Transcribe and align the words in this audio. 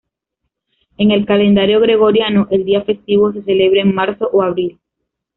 En 0.97 1.11
el 1.11 1.27
calendario 1.27 1.79
gregoriano, 1.79 2.47
el 2.49 2.65
día 2.65 2.81
festivo 2.81 3.31
se 3.33 3.43
celebra 3.43 3.81
en 3.81 3.93
marzo 3.93 4.27
o 4.33 4.41
abril. 4.41 4.79